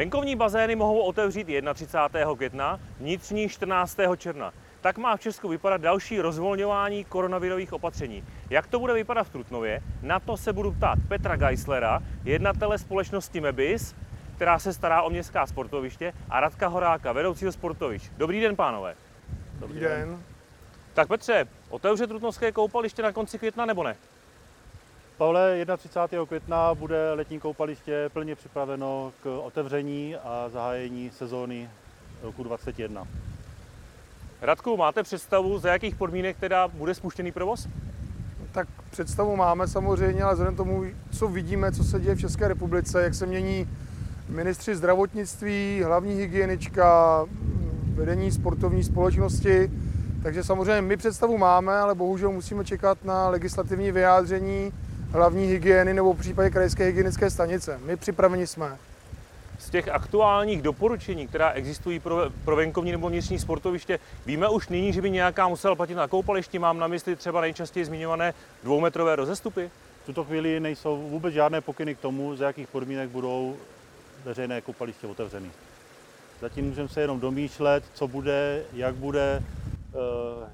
Venkovní 0.00 0.36
bazény 0.36 0.76
mohou 0.76 0.98
otevřít 1.00 1.46
31. 1.74 2.34
května, 2.34 2.80
vnitřní 3.00 3.48
14. 3.48 3.98
června. 4.16 4.52
Tak 4.80 4.98
má 4.98 5.16
v 5.16 5.20
Česku 5.20 5.48
vypadat 5.48 5.80
další 5.80 6.20
rozvolňování 6.20 7.04
koronavirových 7.04 7.72
opatření. 7.72 8.24
Jak 8.50 8.66
to 8.66 8.78
bude 8.78 8.94
vypadat 8.94 9.24
v 9.24 9.30
Trutnově? 9.30 9.82
Na 10.02 10.20
to 10.20 10.36
se 10.36 10.52
budu 10.52 10.72
ptát 10.72 10.98
Petra 11.08 11.36
Geislera, 11.36 12.02
jednatele 12.24 12.78
společnosti 12.78 13.40
Mebis, 13.40 13.94
která 14.36 14.58
se 14.58 14.72
stará 14.72 15.02
o 15.02 15.10
městská 15.10 15.46
sportoviště, 15.46 16.12
a 16.30 16.40
Radka 16.40 16.68
Horáka, 16.68 17.12
vedoucího 17.12 17.52
sportovišť. 17.52 18.12
Dobrý 18.16 18.40
den, 18.40 18.56
pánové. 18.56 18.94
Dobrý 19.58 19.80
den. 19.80 20.22
Tak 20.94 21.08
Petře, 21.08 21.46
otevře 21.70 22.06
Trutnovské 22.06 22.52
koupaliště 22.52 23.02
na 23.02 23.12
konci 23.12 23.38
května 23.38 23.66
nebo 23.66 23.84
ne? 23.84 23.96
Pavle, 25.20 25.66
31. 25.76 26.26
května 26.26 26.74
bude 26.74 27.12
letní 27.12 27.40
koupaliště 27.40 28.10
plně 28.12 28.36
připraveno 28.36 29.12
k 29.22 29.40
otevření 29.42 30.16
a 30.16 30.48
zahájení 30.48 31.10
sezóny 31.10 31.70
roku 32.22 32.44
2021. 32.44 33.06
Radku, 34.40 34.76
máte 34.76 35.02
představu, 35.02 35.58
za 35.58 35.72
jakých 35.72 35.94
podmínek 35.94 36.36
teda 36.40 36.68
bude 36.68 36.94
spuštěný 36.94 37.32
provoz? 37.32 37.68
Tak 38.52 38.68
představu 38.90 39.36
máme 39.36 39.68
samozřejmě, 39.68 40.22
ale 40.22 40.32
vzhledem 40.32 40.56
tomu, 40.56 40.84
co 41.18 41.28
vidíme, 41.28 41.72
co 41.72 41.84
se 41.84 42.00
děje 42.00 42.14
v 42.14 42.20
České 42.20 42.48
republice, 42.48 43.02
jak 43.02 43.14
se 43.14 43.26
mění 43.26 43.68
ministři 44.28 44.76
zdravotnictví, 44.76 45.82
hlavní 45.84 46.14
hygienička, 46.14 47.26
vedení 47.94 48.32
sportovní 48.32 48.84
společnosti, 48.84 49.70
takže 50.22 50.44
samozřejmě 50.44 50.82
my 50.82 50.96
představu 50.96 51.38
máme, 51.38 51.78
ale 51.78 51.94
bohužel 51.94 52.32
musíme 52.32 52.64
čekat 52.64 53.04
na 53.04 53.28
legislativní 53.28 53.92
vyjádření 53.92 54.72
hlavní 55.12 55.46
hygieny 55.46 55.94
nebo 55.94 56.12
v 56.12 56.18
případě 56.18 56.50
krajské 56.50 56.84
hygienické 56.84 57.30
stanice. 57.30 57.80
My 57.84 57.96
připraveni 57.96 58.46
jsme. 58.46 58.78
Z 59.58 59.70
těch 59.70 59.88
aktuálních 59.88 60.62
doporučení, 60.62 61.28
která 61.28 61.50
existují 61.50 62.00
pro, 62.00 62.30
pro 62.44 62.56
venkovní 62.56 62.92
nebo 62.92 63.08
vnitřní 63.08 63.38
sportoviště, 63.38 63.98
víme 64.26 64.48
už 64.48 64.68
nyní, 64.68 64.92
že 64.92 65.02
by 65.02 65.10
nějaká 65.10 65.48
musela 65.48 65.74
platit 65.74 65.94
na 65.94 66.08
koupališti. 66.08 66.58
Mám 66.58 66.78
na 66.78 66.86
mysli 66.86 67.16
třeba 67.16 67.40
nejčastěji 67.40 67.84
zmiňované 67.84 68.34
dvoumetrové 68.62 69.16
rozestupy? 69.16 69.70
V 70.02 70.06
tuto 70.06 70.24
chvíli 70.24 70.60
nejsou 70.60 71.08
vůbec 71.08 71.34
žádné 71.34 71.60
pokyny 71.60 71.94
k 71.94 71.98
tomu, 71.98 72.36
za 72.36 72.46
jakých 72.46 72.68
podmínek 72.68 73.08
budou 73.08 73.56
veřejné 74.24 74.60
koupaliště 74.60 75.06
otevřeny. 75.06 75.50
Zatím 76.40 76.64
můžeme 76.64 76.88
se 76.88 77.00
jenom 77.00 77.20
domýšlet, 77.20 77.84
co 77.94 78.08
bude, 78.08 78.62
jak 78.72 78.94
bude, 78.94 79.42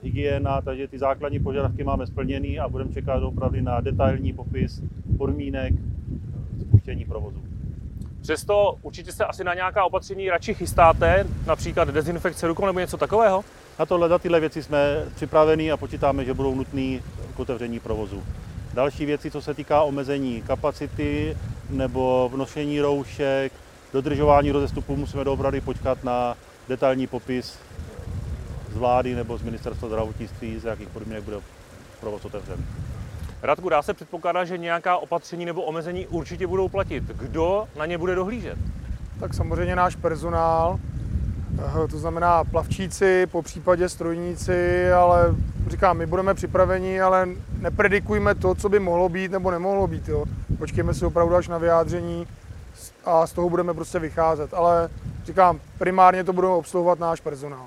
hygiena, 0.02 0.60
takže 0.60 0.88
ty 0.88 0.98
základní 0.98 1.40
požadavky 1.40 1.84
máme 1.84 2.06
splněný 2.06 2.58
a 2.58 2.68
budeme 2.68 2.92
čekat 2.92 3.22
opravdu 3.22 3.60
na 3.60 3.80
detailní 3.80 4.32
popis 4.32 4.82
podmínek 5.18 5.74
spuštění 6.60 7.04
provozu. 7.04 7.42
Přesto 8.22 8.76
určitě 8.82 9.12
se 9.12 9.24
asi 9.24 9.44
na 9.44 9.54
nějaká 9.54 9.84
opatření 9.84 10.30
radši 10.30 10.54
chystáte, 10.54 11.26
například 11.46 11.88
dezinfekce 11.88 12.46
rukou 12.46 12.66
nebo 12.66 12.80
něco 12.80 12.96
takového? 12.96 13.44
Na 13.78 13.86
tohle, 13.86 14.08
za 14.08 14.18
tyhle 14.18 14.40
věci 14.40 14.62
jsme 14.62 15.04
připraveni 15.14 15.72
a 15.72 15.76
počítáme, 15.76 16.24
že 16.24 16.34
budou 16.34 16.54
nutné 16.54 16.98
k 17.36 17.40
otevření 17.40 17.80
provozu. 17.80 18.22
Další 18.74 19.06
věci, 19.06 19.30
co 19.30 19.42
se 19.42 19.54
týká 19.54 19.82
omezení 19.82 20.42
kapacity 20.42 21.36
nebo 21.70 22.30
vnošení 22.32 22.80
roušek, 22.80 23.52
dodržování 23.92 24.52
rozestupu, 24.52 24.96
musíme 24.96 25.24
doopravdy 25.24 25.60
počkat 25.60 26.04
na 26.04 26.36
detailní 26.68 27.06
popis 27.06 27.58
z 28.76 28.78
vlády 28.78 29.14
nebo 29.14 29.38
z 29.38 29.42
ministerstva 29.42 29.88
zdravotnictví, 29.88 30.58
z 30.58 30.64
jakých 30.64 30.88
podmínek 30.88 31.24
bude 31.24 31.36
provoz 32.00 32.24
otevřen. 32.24 32.64
Radku, 33.42 33.68
dá 33.68 33.82
se 33.82 33.94
předpokládat, 33.94 34.44
že 34.44 34.58
nějaká 34.58 34.96
opatření 34.96 35.44
nebo 35.44 35.62
omezení 35.62 36.06
určitě 36.06 36.46
budou 36.46 36.68
platit. 36.68 37.04
Kdo 37.04 37.68
na 37.78 37.86
ně 37.86 37.98
bude 37.98 38.14
dohlížet? 38.14 38.58
Tak 39.20 39.34
samozřejmě 39.34 39.76
náš 39.76 39.96
personál, 39.96 40.78
eh, 41.84 41.88
to 41.88 41.98
znamená 41.98 42.44
plavčíci, 42.44 43.26
po 43.26 43.42
případě 43.42 43.88
strojníci, 43.88 44.92
ale 44.92 45.34
říkám, 45.68 45.96
my 45.96 46.06
budeme 46.06 46.34
připraveni, 46.34 47.00
ale 47.00 47.28
nepredikujme 47.58 48.34
to, 48.34 48.54
co 48.54 48.68
by 48.68 48.80
mohlo 48.80 49.08
být 49.08 49.32
nebo 49.32 49.50
nemohlo 49.50 49.86
být. 49.86 50.08
Jo. 50.08 50.24
Počkejme 50.58 50.94
si 50.94 51.06
opravdu 51.06 51.34
až 51.34 51.48
na 51.48 51.58
vyjádření 51.58 52.26
a 53.04 53.26
z 53.26 53.32
toho 53.32 53.50
budeme 53.50 53.74
prostě 53.74 53.98
vycházet. 53.98 54.54
Ale 54.54 54.88
říkám, 55.24 55.60
primárně 55.78 56.24
to 56.24 56.32
budeme 56.32 56.52
obsluhovat 56.54 56.98
náš 56.98 57.20
personál. 57.20 57.66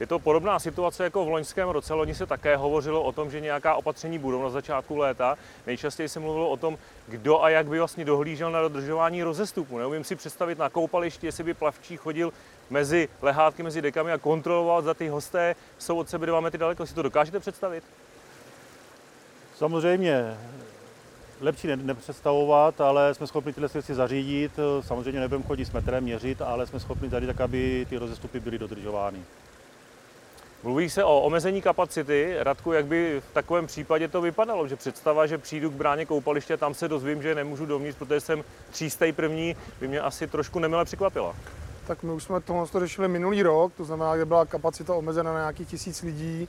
Je 0.00 0.06
to 0.06 0.18
podobná 0.18 0.58
situace 0.58 1.04
jako 1.04 1.24
v 1.24 1.28
loňském 1.28 1.68
roce. 1.68 1.94
Loni 1.94 2.14
se 2.14 2.26
také 2.26 2.56
hovořilo 2.56 3.02
o 3.02 3.12
tom, 3.12 3.30
že 3.30 3.40
nějaká 3.40 3.74
opatření 3.74 4.18
budou 4.18 4.42
na 4.42 4.50
začátku 4.50 4.96
léta. 4.96 5.38
Nejčastěji 5.66 6.08
se 6.08 6.20
mluvilo 6.20 6.48
o 6.48 6.56
tom, 6.56 6.78
kdo 7.08 7.42
a 7.42 7.50
jak 7.50 7.66
by 7.66 7.78
vlastně 7.78 8.04
dohlížel 8.04 8.50
na 8.50 8.60
dodržování 8.60 9.22
rozestupu. 9.22 9.78
Neumím 9.78 10.04
si 10.04 10.16
představit 10.16 10.58
na 10.58 10.70
koupališti, 10.70 11.26
jestli 11.26 11.44
by 11.44 11.54
plavčí 11.54 11.96
chodil 11.96 12.32
mezi 12.70 13.08
lehátky, 13.22 13.62
mezi 13.62 13.82
dekami 13.82 14.12
a 14.12 14.18
kontroloval, 14.18 14.82
za 14.82 14.94
ty 14.94 15.08
hosté 15.08 15.54
jsou 15.78 15.98
od 15.98 16.08
sebe 16.08 16.26
dva 16.26 16.40
metry 16.40 16.58
daleko. 16.58 16.86
Si 16.86 16.94
to 16.94 17.02
dokážete 17.02 17.40
představit? 17.40 17.84
Samozřejmě 19.56 20.36
lepší 21.40 21.68
nepředstavovat, 21.76 22.80
ale 22.80 23.14
jsme 23.14 23.26
schopni 23.26 23.52
tyhle 23.52 23.68
věci 23.68 23.94
zařídit. 23.94 24.52
Samozřejmě 24.80 25.20
nebudeme 25.20 25.44
chodit 25.44 25.64
s 25.64 25.72
metrem, 25.72 26.04
měřit, 26.04 26.42
ale 26.42 26.66
jsme 26.66 26.80
schopni 26.80 27.08
zařídit 27.08 27.32
tak, 27.32 27.40
aby 27.40 27.86
ty 27.88 27.96
rozestupy 27.96 28.40
byly 28.40 28.58
dodržovány. 28.58 29.18
Mluví 30.62 30.90
se 30.90 31.04
o 31.04 31.20
omezení 31.20 31.62
kapacity. 31.62 32.36
Radku, 32.38 32.72
jak 32.72 32.86
by 32.86 33.22
v 33.30 33.34
takovém 33.34 33.66
případě 33.66 34.08
to 34.08 34.20
vypadalo? 34.20 34.68
Že 34.68 34.76
představa, 34.76 35.26
že 35.26 35.38
přijdu 35.38 35.70
k 35.70 35.74
bráně 35.74 36.06
koupaliště, 36.06 36.56
tam 36.56 36.74
se 36.74 36.88
dozvím, 36.88 37.22
že 37.22 37.34
nemůžu 37.34 37.66
dovnitř, 37.66 37.98
protože 37.98 38.20
jsem 38.20 38.44
třístej 38.70 39.12
první, 39.12 39.56
by 39.80 39.88
mě 39.88 40.00
asi 40.00 40.26
trošku 40.26 40.58
nemile 40.58 40.84
překvapila. 40.84 41.36
Tak 41.86 42.02
my 42.02 42.12
už 42.12 42.22
jsme 42.22 42.40
tohle 42.40 42.66
řešili 42.78 43.08
minulý 43.08 43.42
rok, 43.42 43.72
to 43.76 43.84
znamená, 43.84 44.16
že 44.16 44.24
byla 44.24 44.46
kapacita 44.46 44.94
omezena 44.94 45.32
na 45.32 45.38
nějakých 45.38 45.68
tisíc 45.68 46.02
lidí. 46.02 46.48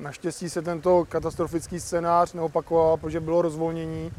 Naštěstí 0.00 0.50
se 0.50 0.62
tento 0.62 1.04
katastrofický 1.08 1.80
scénář 1.80 2.32
neopakoval, 2.32 2.96
protože 2.96 3.20
bylo 3.20 3.42
rozvolnění. 3.42 4.12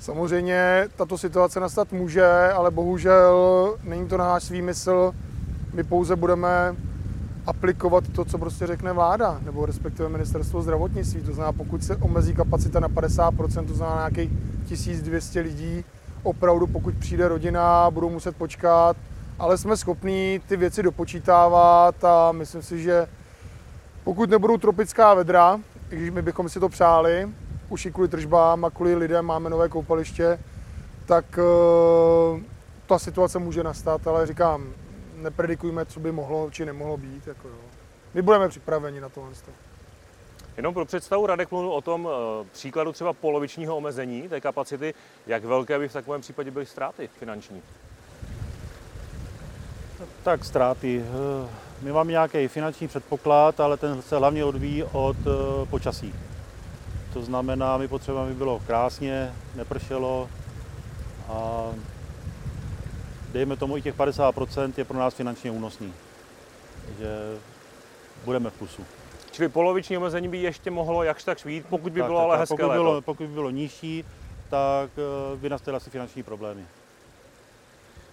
Samozřejmě 0.00 0.88
tato 0.96 1.18
situace 1.18 1.60
nastat 1.60 1.92
může, 1.92 2.26
ale 2.52 2.70
bohužel 2.70 3.76
není 3.82 4.08
to 4.08 4.16
náš 4.16 4.50
výmysl. 4.50 5.12
My 5.72 5.84
pouze 5.84 6.16
budeme 6.16 6.76
aplikovat 7.46 8.04
to, 8.08 8.24
co 8.24 8.38
prostě 8.38 8.66
řekne 8.66 8.92
vláda, 8.92 9.40
nebo 9.44 9.66
respektive 9.66 10.08
ministerstvo 10.08 10.62
zdravotnictví. 10.62 11.22
To 11.22 11.32
znamená, 11.32 11.52
pokud 11.52 11.84
se 11.84 11.96
omezí 11.96 12.34
kapacita 12.34 12.80
na 12.80 12.88
50%, 12.88 13.66
to 13.66 13.74
znamená 13.74 13.96
nějakých 13.96 14.30
1200 14.68 15.40
lidí, 15.40 15.84
opravdu 16.22 16.66
pokud 16.66 16.94
přijde 16.94 17.28
rodina, 17.28 17.90
budou 17.90 18.10
muset 18.10 18.36
počkat, 18.36 18.96
ale 19.38 19.58
jsme 19.58 19.76
schopní 19.76 20.40
ty 20.48 20.56
věci 20.56 20.82
dopočítávat 20.82 22.04
a 22.04 22.32
myslím 22.32 22.62
si, 22.62 22.82
že 22.82 23.06
pokud 24.04 24.30
nebudou 24.30 24.56
tropická 24.56 25.14
vedra, 25.14 25.60
když 25.88 26.10
my 26.10 26.22
bychom 26.22 26.48
si 26.48 26.60
to 26.60 26.68
přáli, 26.68 27.28
už 27.68 27.86
i 27.86 27.92
kvůli 27.92 28.08
tržbám 28.08 28.64
a 28.64 28.70
kvůli 28.70 28.94
lidem 28.94 29.24
máme 29.24 29.50
nové 29.50 29.68
koupaliště, 29.68 30.38
tak 31.06 31.24
uh, 31.38 32.40
ta 32.86 32.98
situace 32.98 33.38
může 33.38 33.62
nastat, 33.62 34.06
ale 34.06 34.26
říkám, 34.26 34.64
nepredikujme, 35.16 35.86
co 35.86 36.00
by 36.00 36.12
mohlo 36.12 36.50
či 36.50 36.64
nemohlo 36.64 36.96
být. 36.96 37.26
Jako 37.26 37.48
jo. 37.48 37.54
My 38.14 38.22
budeme 38.22 38.48
připraveni 38.48 39.00
na 39.00 39.08
tohle. 39.08 39.32
Jenom 40.56 40.74
pro 40.74 40.84
představu, 40.84 41.26
Radek 41.26 41.50
mluvil 41.50 41.70
o 41.70 41.80
tom 41.80 42.08
e, 42.08 42.44
příkladu 42.52 42.92
třeba 42.92 43.12
polovičního 43.12 43.76
omezení 43.76 44.28
té 44.28 44.40
kapacity. 44.40 44.94
Jak 45.26 45.44
velké 45.44 45.78
by 45.78 45.88
v 45.88 45.92
takovém 45.92 46.20
případě 46.20 46.50
byly 46.50 46.66
ztráty 46.66 47.08
finanční? 47.18 47.62
Tak 50.22 50.44
ztráty. 50.44 51.04
Eh, 51.04 51.48
my 51.82 51.92
máme 51.92 52.10
nějaký 52.10 52.48
finanční 52.48 52.88
předpoklad, 52.88 53.60
ale 53.60 53.76
ten 53.76 54.02
se 54.02 54.16
hlavně 54.16 54.44
odvíjí 54.44 54.84
od 54.84 55.16
eh, 55.26 55.66
počasí. 55.66 56.14
To 57.12 57.22
znamená, 57.22 57.76
my 57.76 57.88
potřebujeme, 57.88 58.30
aby 58.30 58.38
bylo 58.38 58.60
krásně, 58.66 59.32
nepršelo 59.54 60.28
a 61.28 61.66
dejme 63.36 63.56
tomu 63.56 63.76
i 63.76 63.82
těch 63.82 63.96
50% 63.96 64.72
je 64.76 64.84
pro 64.84 64.98
nás 64.98 65.14
finančně 65.14 65.50
únosný. 65.50 65.94
že 66.98 67.38
budeme 68.24 68.50
v 68.50 68.54
plusu. 68.54 68.84
Čili 69.30 69.48
poloviční 69.48 69.96
omezení 69.96 70.28
by 70.28 70.38
ještě 70.38 70.70
mohlo 70.70 71.02
jakž 71.02 71.24
tak 71.24 71.38
svít, 71.38 71.66
pokud 71.66 71.92
by 71.92 72.00
tak, 72.00 72.08
bylo 72.08 72.18
tak, 72.20 72.24
ale 72.24 72.38
hezké 72.38 72.52
pokud 72.56 72.68
léto. 72.68 72.82
bylo, 72.82 73.02
pokud 73.02 73.26
by 73.26 73.32
bylo 73.34 73.50
nižší, 73.50 74.04
tak 74.50 74.90
eh, 74.98 75.36
by 75.36 75.48
nastaly 75.48 75.76
asi 75.76 75.90
finanční 75.90 76.22
problémy. 76.22 76.64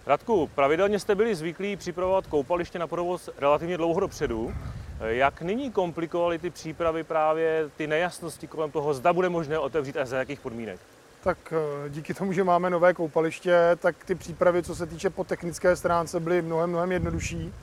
Radku, 0.06 0.50
pravidelně 0.54 0.98
jste 0.98 1.14
byli 1.14 1.34
zvyklí 1.34 1.76
připravovat 1.76 2.26
koupaliště 2.26 2.78
na 2.78 2.86
provoz 2.86 3.30
relativně 3.38 3.76
dlouho 3.76 4.00
dopředu. 4.00 4.54
Jak 5.00 5.42
nyní 5.42 5.72
komplikovaly 5.72 6.38
ty 6.38 6.50
přípravy 6.50 7.04
právě 7.04 7.70
ty 7.76 7.86
nejasnosti 7.86 8.46
kolem 8.46 8.70
toho, 8.70 8.94
zda 8.94 9.12
bude 9.12 9.28
možné 9.28 9.58
otevřít 9.58 9.96
a 9.96 10.04
za 10.04 10.16
jakých 10.16 10.40
podmínek? 10.40 10.80
Tak 11.24 11.38
eh, 11.52 11.88
díky 11.88 12.14
tomu, 12.14 12.32
že 12.32 12.44
máme 12.44 12.70
nové 12.70 12.94
koupaliště, 12.94 13.58
tak 13.76 14.04
ty 14.04 14.14
přípravy, 14.14 14.62
co 14.62 14.74
se 14.74 14.86
týče 14.86 15.10
po 15.10 15.24
technické 15.24 15.76
stránce, 15.76 16.20
byly 16.20 16.42
mnohem, 16.42 16.70
mnohem 16.70 16.92
jednodušší. 16.92 17.54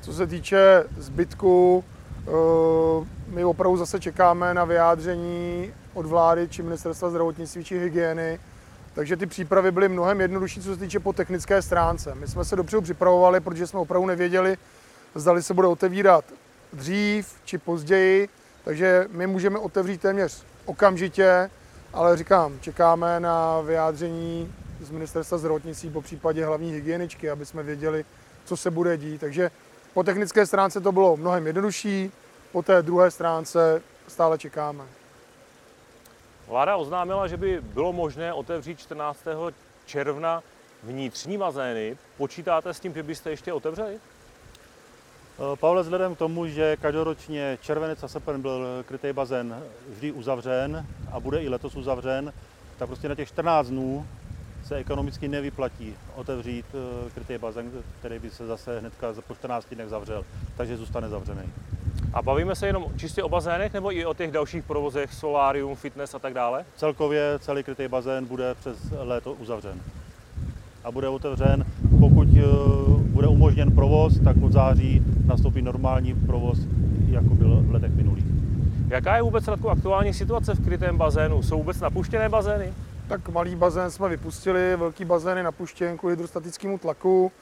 Co 0.00 0.12
se 0.12 0.26
týče 0.26 0.84
zbytku, 0.98 1.84
eh, 2.18 2.30
my 3.26 3.44
opravdu 3.44 3.76
zase 3.76 4.00
čekáme 4.00 4.54
na 4.54 4.64
vyjádření 4.64 5.72
od 5.94 6.06
vlády, 6.06 6.48
či 6.48 6.62
ministerstva 6.62 7.10
zdravotnictví, 7.10 7.64
či 7.64 7.78
hygieny 7.78 8.38
takže 8.94 9.16
ty 9.16 9.26
přípravy 9.26 9.70
byly 9.70 9.88
mnohem 9.88 10.20
jednodušší, 10.20 10.60
co 10.60 10.74
se 10.74 10.80
týče 10.80 11.00
po 11.00 11.12
technické 11.12 11.62
stránce. 11.62 12.14
My 12.14 12.28
jsme 12.28 12.44
se 12.44 12.56
dopředu 12.56 12.82
připravovali, 12.82 13.40
protože 13.40 13.66
jsme 13.66 13.80
opravdu 13.80 14.06
nevěděli, 14.06 14.56
zdali 15.14 15.42
se 15.42 15.54
bude 15.54 15.66
otevírat 15.68 16.24
dřív 16.72 17.34
či 17.44 17.58
později, 17.58 18.28
takže 18.64 19.06
my 19.10 19.26
můžeme 19.26 19.58
otevřít 19.58 20.00
téměř 20.00 20.44
okamžitě, 20.64 21.50
ale 21.92 22.16
říkám, 22.16 22.60
čekáme 22.60 23.20
na 23.20 23.60
vyjádření 23.60 24.54
z 24.80 24.90
ministerstva 24.90 25.38
zdravotnictví, 25.38 25.90
po 25.90 26.02
případě 26.02 26.46
hlavní 26.46 26.72
hygieničky, 26.72 27.30
aby 27.30 27.46
jsme 27.46 27.62
věděli, 27.62 28.04
co 28.44 28.56
se 28.56 28.70
bude 28.70 28.96
dít. 28.96 29.20
Takže 29.20 29.50
po 29.94 30.02
technické 30.02 30.46
stránce 30.46 30.80
to 30.80 30.92
bylo 30.92 31.16
mnohem 31.16 31.46
jednodušší, 31.46 32.12
po 32.52 32.62
té 32.62 32.82
druhé 32.82 33.10
stránce 33.10 33.82
stále 34.08 34.38
čekáme. 34.38 34.84
Vláda 36.48 36.76
oznámila, 36.76 37.28
že 37.28 37.36
by 37.36 37.60
bylo 37.60 37.92
možné 37.92 38.32
otevřít 38.32 38.78
14. 38.78 39.24
června 39.86 40.42
vnitřní 40.82 41.38
bazény. 41.38 41.98
Počítáte 42.16 42.74
s 42.74 42.80
tím, 42.80 42.94
že 42.94 43.02
byste 43.02 43.30
ještě 43.30 43.52
otevřeli? 43.52 44.00
Eh, 45.40 45.56
Pavle, 45.56 45.82
vzhledem 45.82 46.14
k 46.14 46.18
tomu, 46.18 46.46
že 46.46 46.76
každoročně 46.76 47.58
červenec 47.62 48.02
a 48.02 48.08
srpen 48.08 48.42
byl 48.42 48.66
krytý 48.88 49.12
bazén 49.12 49.62
vždy 49.88 50.12
uzavřen 50.12 50.86
a 51.12 51.20
bude 51.20 51.42
i 51.42 51.48
letos 51.48 51.76
uzavřen, 51.76 52.32
tak 52.78 52.88
prostě 52.88 53.08
na 53.08 53.14
těch 53.14 53.28
14 53.28 53.66
dnů 53.66 54.06
se 54.64 54.76
ekonomicky 54.76 55.28
nevyplatí 55.28 55.94
otevřít 56.14 56.66
eh, 56.74 57.10
krytý 57.10 57.38
bazén, 57.38 57.70
který 57.98 58.18
by 58.18 58.30
se 58.30 58.46
zase 58.46 58.80
hnedka 58.80 59.14
po 59.26 59.34
14 59.34 59.66
dnech 59.74 59.88
zavřel, 59.88 60.24
takže 60.56 60.76
zůstane 60.76 61.08
zavřený. 61.08 61.52
A 62.14 62.22
bavíme 62.22 62.54
se 62.54 62.66
jenom 62.66 62.86
čistě 62.96 63.22
o 63.22 63.28
bazénech 63.28 63.72
nebo 63.72 63.92
i 63.92 64.06
o 64.06 64.14
těch 64.14 64.30
dalších 64.30 64.64
provozech, 64.64 65.14
solárium, 65.14 65.76
fitness 65.76 66.14
a 66.14 66.18
tak 66.18 66.34
dále? 66.34 66.64
Celkově 66.76 67.38
celý 67.38 67.62
krytý 67.62 67.88
bazén 67.88 68.26
bude 68.26 68.54
přes 68.54 68.78
léto 68.98 69.32
uzavřen. 69.32 69.80
A 70.84 70.90
bude 70.90 71.08
otevřen, 71.08 71.66
pokud 72.00 72.28
eh, 72.36 72.89
bude 73.20 73.28
umožněn 73.28 73.70
provoz, 73.72 74.20
tak 74.24 74.36
od 74.42 74.52
září 74.52 75.02
nastoupí 75.26 75.62
normální 75.62 76.14
provoz, 76.14 76.58
jako 77.08 77.34
byl 77.34 77.62
v 77.62 77.70
letech 77.70 77.92
minulých. 77.92 78.24
Jaká 78.88 79.16
je 79.16 79.22
vůbec 79.22 79.48
Radku 79.48 79.70
aktuální 79.70 80.14
situace 80.14 80.54
v 80.54 80.64
krytém 80.64 80.96
bazénu? 80.96 81.42
Jsou 81.42 81.58
vůbec 81.58 81.80
napuštěné 81.80 82.28
bazény? 82.28 82.72
Tak 83.08 83.28
malý 83.28 83.56
bazén 83.56 83.90
jsme 83.90 84.08
vypustili, 84.08 84.76
velký 84.76 85.04
bazén 85.04 85.38
je 85.38 85.44
napuštěn 85.44 85.98
kvůli 85.98 86.12
hydrostatickému 86.12 86.78
tlaku. 86.78 87.32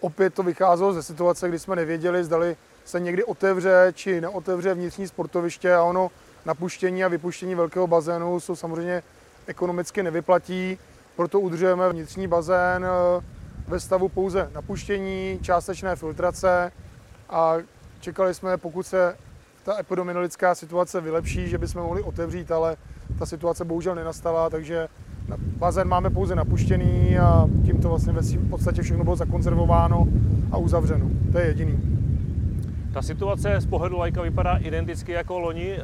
Opět 0.00 0.34
to 0.34 0.42
vycházelo 0.42 0.92
ze 0.92 1.02
situace, 1.02 1.48
kdy 1.48 1.58
jsme 1.58 1.76
nevěděli, 1.76 2.24
zdali 2.24 2.56
se 2.84 3.00
někdy 3.00 3.24
otevře 3.24 3.92
či 3.94 4.20
neotevře 4.20 4.74
vnitřní 4.74 5.08
sportoviště 5.08 5.74
a 5.74 5.82
ono 5.82 6.10
napuštění 6.44 7.04
a 7.04 7.08
vypuštění 7.08 7.54
velkého 7.54 7.86
bazénu 7.86 8.40
jsou 8.40 8.56
samozřejmě 8.56 9.02
ekonomicky 9.46 10.02
nevyplatí, 10.02 10.78
proto 11.16 11.40
udržujeme 11.40 11.88
vnitřní 11.88 12.28
bazén 12.28 12.84
eh, 12.84 13.35
ve 13.68 13.80
stavu 13.80 14.08
pouze 14.08 14.50
napuštění, 14.54 15.38
částečné 15.42 15.96
filtrace 15.96 16.72
a 17.30 17.54
čekali 18.00 18.34
jsme, 18.34 18.56
pokud 18.56 18.86
se 18.86 19.16
ta 19.64 19.80
epidemiologická 19.80 20.54
situace 20.54 21.00
vylepší, 21.00 21.48
že 21.48 21.58
bychom 21.58 21.82
mohli 21.82 22.02
otevřít, 22.02 22.52
ale 22.52 22.76
ta 23.18 23.26
situace 23.26 23.64
bohužel 23.64 23.94
nenastala, 23.94 24.50
takže 24.50 24.88
bazén 25.38 25.88
máme 25.88 26.10
pouze 26.10 26.34
napuštěný 26.34 27.18
a 27.18 27.46
tím 27.64 27.80
to 27.80 27.88
vlastně 27.88 28.12
v 28.12 28.50
podstatě 28.50 28.82
všechno 28.82 29.04
bylo 29.04 29.16
zakonzervováno 29.16 30.06
a 30.52 30.56
uzavřeno. 30.56 31.10
To 31.32 31.38
je 31.38 31.46
jediný. 31.46 31.96
Ta 32.92 33.02
situace 33.02 33.60
z 33.60 33.66
pohledu 33.66 33.98
lajka 33.98 34.22
vypadá 34.22 34.56
identicky 34.56 35.12
jako 35.12 35.38
loni. 35.38 35.72
Eh, 35.72 35.82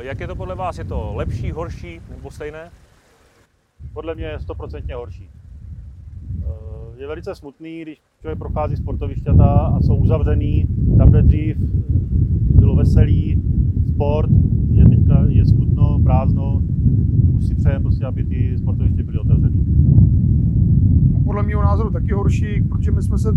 jak 0.00 0.20
je 0.20 0.26
to 0.26 0.36
podle 0.36 0.54
vás? 0.54 0.78
Je 0.78 0.84
to 0.84 1.12
lepší, 1.14 1.50
horší 1.50 2.00
nebo 2.10 2.30
stejné? 2.30 2.70
Podle 3.92 4.14
mě 4.14 4.24
je 4.24 4.40
stoprocentně 4.40 4.94
horší. 4.94 5.30
Je 6.98 7.06
velice 7.06 7.34
smutný, 7.34 7.82
když 7.82 8.02
člověk 8.20 8.38
prochází 8.38 8.76
sportovišťata 8.76 9.44
a 9.44 9.80
jsou 9.80 9.96
uzavřený, 9.96 10.66
tam, 10.98 11.10
kde 11.10 11.22
dřív 11.22 11.56
bylo 12.54 12.76
veselý, 12.76 13.42
sport, 13.88 14.30
je 14.72 14.88
teďka 14.88 15.24
je 15.28 15.46
smutno, 15.46 16.00
prázdno, 16.04 16.62
už 17.36 17.46
si 17.46 17.54
přejeme 17.54 17.80
prostě, 17.80 18.04
aby 18.04 18.24
ty 18.24 18.58
sportoviště 18.58 19.02
byly 19.02 19.18
otevřený. 19.18 19.64
Podle 21.24 21.42
mého 21.42 21.62
názoru 21.62 21.90
taky 21.90 22.12
horší, 22.12 22.62
protože 22.68 22.90
my 22.90 23.02
jsme 23.02 23.18
se 23.18 23.28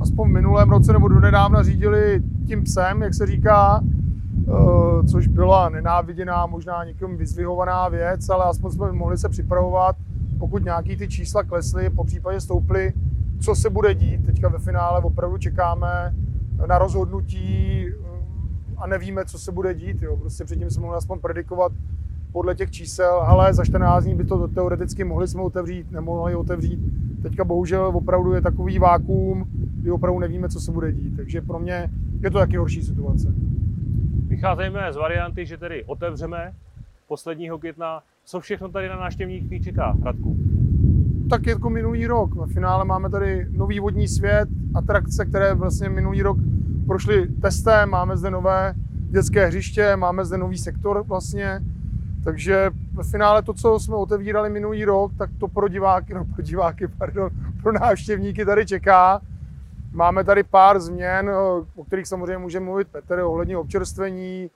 aspoň 0.00 0.28
v 0.28 0.32
minulém 0.32 0.70
roce 0.70 0.92
nebo 0.92 1.08
do 1.08 1.20
nedávna 1.20 1.62
řídili 1.62 2.22
tím 2.46 2.64
psem, 2.64 3.02
jak 3.02 3.14
se 3.14 3.26
říká, 3.26 3.84
eh, 3.84 5.06
což 5.06 5.26
byla 5.26 5.68
nenáviděná, 5.68 6.46
možná 6.46 6.84
někým 6.84 7.16
vyzvihovaná 7.16 7.88
věc, 7.88 8.28
ale 8.28 8.44
aspoň 8.44 8.70
jsme 8.70 8.92
mohli 8.92 9.18
se 9.18 9.28
připravovat, 9.28 9.96
pokud 10.42 10.64
nějaký 10.64 10.96
ty 10.96 11.08
čísla 11.08 11.42
klesly, 11.42 11.90
po 11.90 12.04
případě 12.04 12.40
stouply, 12.40 12.92
co 13.40 13.54
se 13.54 13.70
bude 13.70 13.94
dít. 13.94 14.26
Teďka 14.26 14.48
ve 14.48 14.58
finále 14.58 15.00
opravdu 15.00 15.38
čekáme 15.38 16.14
na 16.66 16.78
rozhodnutí 16.78 17.86
eh, 17.88 17.94
a 18.76 18.86
nevíme, 18.86 19.24
co 19.24 19.38
se 19.38 19.52
bude 19.52 19.74
dít. 19.74 20.02
Jo. 20.02 20.16
Prostě 20.16 20.44
předtím 20.44 20.70
jsme 20.70 20.82
mohli 20.82 20.96
aspoň 20.96 21.18
predikovat 21.18 21.72
podle 22.32 22.54
těch 22.54 22.70
čísel, 22.70 23.20
ale 23.20 23.54
za 23.54 23.64
14 23.64 24.04
dní 24.04 24.14
by 24.14 24.24
to 24.24 24.48
teoreticky 24.48 25.04
mohli 25.04 25.28
jsme 25.28 25.42
otevřít, 25.42 25.90
nemohli 25.90 26.34
otevřít. 26.34 26.80
Teďka 27.22 27.44
bohužel 27.44 27.86
opravdu 27.94 28.32
je 28.32 28.40
takový 28.40 28.78
vákuum, 28.78 29.46
kdy 29.54 29.90
opravdu 29.90 30.18
nevíme, 30.18 30.48
co 30.48 30.60
se 30.60 30.72
bude 30.72 30.92
dít. 30.92 31.16
Takže 31.16 31.40
pro 31.40 31.58
mě 31.58 31.90
je 32.20 32.30
to 32.30 32.38
taky 32.38 32.56
horší 32.56 32.82
situace. 32.82 33.34
Vycházejme 34.26 34.92
z 34.92 34.96
varianty, 34.96 35.46
že 35.46 35.56
tedy 35.56 35.84
otevřeme 35.84 36.52
posledního 37.08 37.58
května. 37.58 38.02
Co 38.24 38.40
všechno 38.40 38.68
tady 38.68 38.88
na 38.88 38.96
návštěvníky 38.96 39.60
čeká, 39.60 39.96
Radku? 40.02 40.36
Tak 41.30 41.46
jako 41.46 41.70
minulý 41.70 42.06
rok. 42.06 42.34
Ve 42.34 42.46
finále 42.46 42.84
máme 42.84 43.10
tady 43.10 43.46
nový 43.50 43.80
vodní 43.80 44.08
svět, 44.08 44.48
atrakce, 44.74 45.24
které 45.24 45.54
vlastně 45.54 45.88
minulý 45.88 46.22
rok 46.22 46.38
prošly 46.86 47.28
testem. 47.28 47.90
Máme 47.90 48.16
zde 48.16 48.30
nové 48.30 48.74
dětské 49.10 49.46
hřiště, 49.46 49.96
máme 49.96 50.24
zde 50.24 50.38
nový 50.38 50.58
sektor 50.58 51.04
vlastně. 51.06 51.60
Takže 52.24 52.70
ve 52.92 53.04
finále 53.04 53.42
to, 53.42 53.54
co 53.54 53.80
jsme 53.80 53.96
otevírali 53.96 54.50
minulý 54.50 54.84
rok, 54.84 55.12
tak 55.18 55.30
to 55.38 55.48
pro 55.48 55.68
diváky, 55.68 56.14
no 56.14 56.24
pro 56.24 56.42
diváky, 56.42 56.88
pardon, 56.88 57.30
pro 57.62 57.72
návštěvníky 57.72 58.44
tady 58.44 58.66
čeká. 58.66 59.20
Máme 59.92 60.24
tady 60.24 60.42
pár 60.42 60.80
změn, 60.80 61.30
o 61.76 61.84
kterých 61.84 62.06
samozřejmě 62.06 62.38
může 62.38 62.60
mluvit 62.60 62.88
Petr, 62.88 63.18
ohledně 63.18 63.56
občerstvení, 63.56 64.50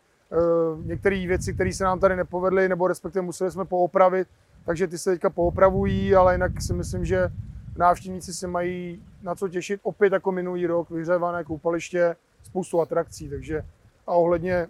některé 0.85 1.27
věci, 1.27 1.55
které 1.55 1.73
se 1.73 1.85
nám 1.85 2.01
tady 2.01 2.17
nepovedly, 2.17 2.69
nebo 2.69 2.89
respektive 2.89 3.23
museli 3.23 3.51
jsme 3.51 3.65
poopravit, 3.65 4.29
takže 4.65 4.87
ty 4.87 4.99
se 4.99 5.11
teďka 5.11 5.31
poopravují, 5.31 6.15
ale 6.15 6.35
jinak 6.35 6.63
si 6.63 6.75
myslím, 6.75 7.05
že 7.05 7.29
návštěvníci 7.77 8.35
se 8.35 8.47
mají 8.47 9.03
na 9.23 9.35
co 9.35 9.49
těšit. 9.49 9.81
Opět 9.83 10.13
jako 10.13 10.33
minulý 10.33 10.67
rok, 10.67 10.91
vyhřevané 10.91 11.45
koupaliště, 11.45 12.17
spoustu 12.43 12.81
atrakcí, 12.81 13.29
takže 13.29 13.63
a 14.07 14.13
ohledně 14.13 14.69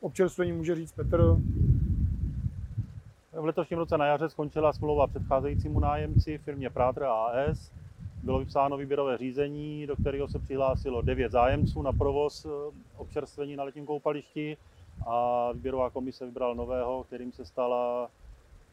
občerstvení 0.00 0.52
může 0.52 0.74
říct 0.74 0.92
Petr. 0.92 1.36
V 3.32 3.44
letošním 3.44 3.78
roce 3.78 3.98
na 3.98 4.06
jaře 4.06 4.28
skončila 4.28 4.72
smlouva 4.72 5.06
předcházejícímu 5.06 5.80
nájemci 5.80 6.38
firmě 6.38 6.70
Prátr 6.70 7.04
AS 7.04 7.70
bylo 8.22 8.38
vypsáno 8.38 8.76
výběrové 8.76 9.18
řízení, 9.18 9.86
do 9.86 9.96
kterého 9.96 10.28
se 10.28 10.38
přihlásilo 10.38 11.02
devět 11.02 11.32
zájemců 11.32 11.82
na 11.82 11.92
provoz 11.92 12.44
eh, 12.44 12.48
občerstvení 12.96 13.56
na 13.56 13.64
letním 13.64 13.86
koupališti 13.86 14.56
a 15.06 15.48
výběrová 15.52 15.90
komise 15.90 16.26
vybrala 16.26 16.54
nového, 16.54 17.04
kterým 17.04 17.32
se 17.32 17.44
stala 17.44 18.10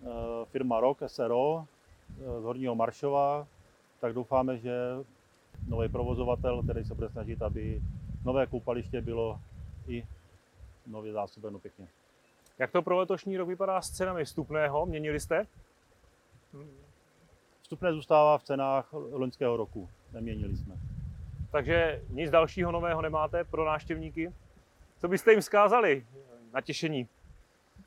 eh, 0.03 0.05
firma 0.45 0.79
ROK 0.79 0.97
SRO 1.07 1.65
eh, 2.09 2.41
z 2.41 2.43
Horního 2.43 2.75
Maršova. 2.75 3.47
Tak 3.99 4.13
doufáme, 4.13 4.57
že 4.57 4.75
nový 5.67 5.89
provozovatel, 5.89 6.63
který 6.63 6.85
se 6.85 6.95
bude 6.95 7.09
snažit, 7.09 7.41
aby 7.41 7.81
nové 8.25 8.47
koupaliště 8.47 9.01
bylo 9.01 9.39
i 9.87 10.07
nově 10.87 11.13
zásobeno 11.13 11.59
pěkně. 11.59 11.87
Jak 12.59 12.71
to 12.71 12.81
pro 12.81 12.97
letošní 12.97 13.37
rok 13.37 13.47
vypadá 13.47 13.81
s 13.81 13.89
cenami 13.89 14.25
vstupného? 14.25 14.85
Měnili 14.85 15.19
jste? 15.19 15.47
Vstupné 17.61 17.93
zůstává 17.93 18.37
v 18.37 18.43
cenách 18.43 18.93
loňského 18.93 19.57
roku, 19.57 19.89
neměnili 20.13 20.57
jsme. 20.57 20.75
Takže 21.51 22.01
nic 22.09 22.31
dalšího 22.31 22.71
nového 22.71 23.01
nemáte 23.01 23.43
pro 23.43 23.65
návštěvníky? 23.65 24.33
Co 25.05 25.09
byste 25.09 25.31
jim 25.31 25.41
vzkázali 25.41 26.05
na 26.53 26.61
těšení? 26.61 27.07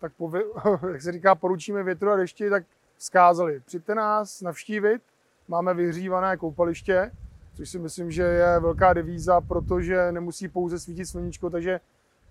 Tak 0.00 0.12
po, 0.16 0.32
jak 0.92 1.02
se 1.02 1.12
říká, 1.12 1.34
poručíme 1.34 1.82
větru 1.82 2.10
a 2.10 2.16
dešti, 2.16 2.50
tak 2.50 2.64
vzkázali. 2.96 3.60
Přijďte 3.66 3.94
nás 3.94 4.42
navštívit, 4.42 5.02
máme 5.48 5.75
vyhřívané 5.75 6.37
koupaliště, 6.37 7.10
což 7.54 7.68
si 7.68 7.78
myslím, 7.78 8.10
že 8.10 8.22
je 8.22 8.60
velká 8.60 8.92
devíza, 8.92 9.40
protože 9.40 10.12
nemusí 10.12 10.48
pouze 10.48 10.78
svítit 10.78 11.06
sluníčko, 11.06 11.50
takže 11.50 11.80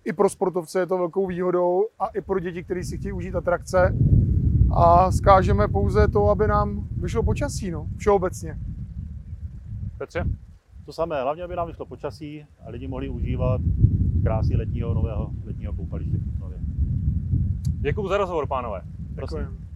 i 0.04 0.12
pro 0.12 0.28
sportovce 0.28 0.80
je 0.80 0.86
to 0.86 0.98
velkou 0.98 1.26
výhodou 1.26 1.88
a 1.98 2.06
i 2.06 2.20
pro 2.20 2.38
děti, 2.38 2.64
kteří 2.64 2.84
si 2.84 2.98
chtějí 2.98 3.12
užít 3.12 3.34
atrakce, 3.34 3.94
a 4.76 5.12
skážeme 5.12 5.68
pouze 5.68 6.08
to, 6.08 6.30
aby 6.30 6.46
nám 6.46 6.88
vyšlo 6.96 7.22
počasí, 7.22 7.70
no, 7.70 7.86
všeobecně. 7.96 8.58
Petře? 9.98 10.24
To 10.86 10.92
samé, 10.92 11.22
hlavně, 11.22 11.42
aby 11.42 11.56
nám 11.56 11.66
vyšlo 11.66 11.86
počasí 11.86 12.46
a 12.66 12.70
lidi 12.70 12.88
mohli 12.88 13.08
užívat 13.08 13.60
krásy 14.22 14.56
letního 14.56 14.94
nového 14.94 15.30
letního 15.44 15.72
koupaliště 15.72 16.16
v 16.16 16.38
Děkuji 17.80 18.08
za 18.08 18.16
rozhovor, 18.16 18.46
pánové. 18.46 18.82
Děkuji. 19.14 19.67